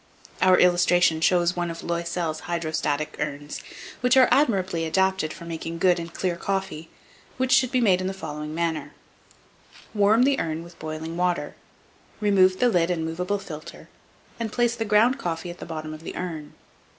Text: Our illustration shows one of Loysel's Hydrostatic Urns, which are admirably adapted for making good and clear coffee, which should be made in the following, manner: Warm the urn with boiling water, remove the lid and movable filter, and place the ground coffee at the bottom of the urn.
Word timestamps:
Our 0.41 0.57
illustration 0.57 1.21
shows 1.21 1.55
one 1.55 1.69
of 1.69 1.83
Loysel's 1.83 2.39
Hydrostatic 2.49 3.15
Urns, 3.19 3.61
which 3.99 4.17
are 4.17 4.27
admirably 4.31 4.83
adapted 4.85 5.31
for 5.31 5.45
making 5.45 5.77
good 5.77 5.99
and 5.99 6.11
clear 6.11 6.35
coffee, 6.37 6.89
which 7.37 7.51
should 7.51 7.71
be 7.71 7.81
made 7.81 8.01
in 8.01 8.07
the 8.07 8.13
following, 8.15 8.55
manner: 8.55 8.95
Warm 9.93 10.23
the 10.23 10.39
urn 10.39 10.63
with 10.63 10.79
boiling 10.79 11.17
water, 11.17 11.53
remove 12.19 12.57
the 12.57 12.67
lid 12.67 12.89
and 12.89 13.05
movable 13.05 13.37
filter, 13.37 13.89
and 14.39 14.51
place 14.51 14.75
the 14.75 14.85
ground 14.85 15.19
coffee 15.19 15.51
at 15.51 15.59
the 15.59 15.67
bottom 15.67 15.93
of 15.93 16.01
the 16.01 16.15
urn. 16.15 16.55